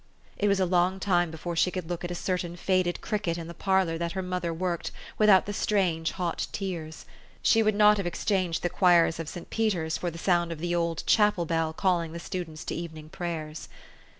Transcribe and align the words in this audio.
It 0.39 0.47
was 0.47 0.59
a 0.59 0.65
long 0.65 0.99
time 0.99 1.29
before 1.29 1.55
she 1.55 1.69
could 1.69 1.87
look 1.87 2.03
at 2.03 2.09
a 2.09 2.15
certain 2.15 2.55
faded 2.55 3.01
cricket 3.01 3.37
in 3.37 3.45
the 3.45 3.53
parlor 3.53 3.99
that 3.99 4.13
her 4.13 4.23
mother 4.23 4.51
worked, 4.51 4.89
without 5.19 5.45
the 5.45 5.53
strange, 5.53 6.13
hot 6.13 6.47
tears. 6.51 7.05
She 7.43 7.61
would 7.61 7.75
not 7.75 7.97
have 7.97 8.07
exchanged 8.07 8.63
the 8.63 8.69
choirs 8.69 9.19
of 9.19 9.29
St. 9.29 9.51
Peter's 9.51 9.99
for 9.99 10.09
the 10.09 10.17
sound 10.17 10.51
of 10.51 10.57
the 10.57 10.73
old 10.73 11.03
chapel 11.05 11.45
bell 11.45 11.71
calling 11.71 12.13
the 12.13 12.19
students 12.19 12.63
to 12.65 12.73
evening 12.75 13.09
prayers. 13.09 13.69